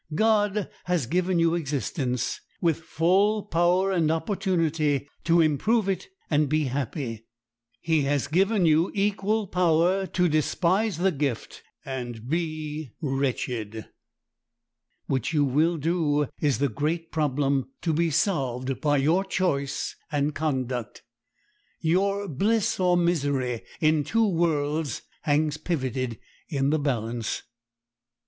[0.15, 6.63] God has given you existence, with full power and opportunity to improve it and be
[6.63, 7.27] happy;
[7.81, 13.89] he has given you equal power to despise the gift and be wretched;
[15.05, 20.33] which you will do is the great problem to be solved by your choice and
[20.33, 21.03] conduct.
[21.79, 26.17] Your bliss or misery in two worlds hangs pivoted
[26.49, 27.43] in the balance.